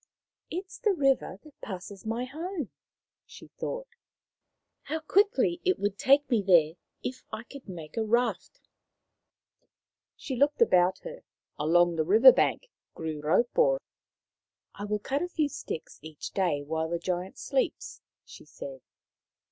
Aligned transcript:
"It 0.49 0.65
is 0.65 0.79
the 0.79 0.95
river 0.95 1.37
that 1.43 1.61
passes 1.61 2.07
my 2.07 2.25
home," 2.25 2.71
she 3.23 3.49
thought." 3.59 3.85
How 4.89 4.99
quickly 5.01 5.61
it 5.63 5.77
would 5.77 5.99
take 5.99 6.27
me 6.27 6.41
there. 6.41 6.73
If 7.03 7.23
I 7.31 7.43
could 7.43 7.69
make 7.69 7.97
a 7.97 8.03
raft!" 8.03 8.61
She 10.15 10.35
looked 10.35 10.59
about 10.59 10.97
her. 11.03 11.23
Along 11.59 11.97
the 11.97 12.03
river 12.03 12.31
bank 12.31 12.71
The 12.95 13.03
Giant 13.03 13.09
in 13.13 13.17
the 13.17 13.21
Cave 13.21 13.45
187 13.53 13.61
grew 13.61 13.69
raupo." 13.69 13.79
I 14.81 14.85
will 14.85 14.97
cut 14.97 15.21
a 15.21 15.27
few 15.29 15.49
sticks 15.49 15.99
each 16.01 16.31
day 16.31 16.63
while 16.63 16.89
the 16.89 16.97
Giant 16.97 17.37
sleeps," 17.37 18.01
she 18.25 18.43
said. 18.43 18.81